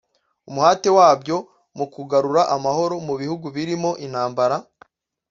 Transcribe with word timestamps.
umuhate 0.49 0.89
wabyo 0.97 1.37
mu 1.77 1.85
kugarura 1.93 2.41
amahoro 2.55 2.95
mu 3.07 3.13
bihugu 3.21 3.45
birimo 3.55 3.91
intambara 4.05 4.57